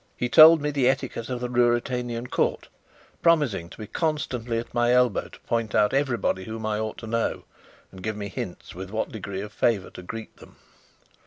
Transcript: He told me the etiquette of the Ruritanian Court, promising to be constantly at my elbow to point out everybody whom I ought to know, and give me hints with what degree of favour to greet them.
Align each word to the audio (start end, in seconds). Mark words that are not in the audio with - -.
He 0.17 0.29
told 0.29 0.61
me 0.63 0.71
the 0.71 0.89
etiquette 0.89 1.29
of 1.29 1.41
the 1.41 1.47
Ruritanian 1.47 2.25
Court, 2.25 2.67
promising 3.21 3.69
to 3.69 3.77
be 3.77 3.85
constantly 3.85 4.57
at 4.57 4.73
my 4.73 4.91
elbow 4.91 5.27
to 5.29 5.39
point 5.41 5.75
out 5.75 5.93
everybody 5.93 6.45
whom 6.45 6.65
I 6.65 6.79
ought 6.79 6.97
to 7.01 7.05
know, 7.07 7.43
and 7.91 8.01
give 8.01 8.17
me 8.17 8.27
hints 8.27 8.73
with 8.73 8.89
what 8.89 9.11
degree 9.11 9.41
of 9.41 9.53
favour 9.53 9.91
to 9.91 10.01
greet 10.01 10.37
them. 10.37 10.55